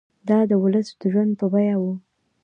دا 0.27 0.39
د 0.49 0.51
ولس 0.63 0.87
د 1.01 1.03
ژوند 1.13 1.31
په 1.39 1.45
بیه 1.53 1.75
وو. 1.81 1.93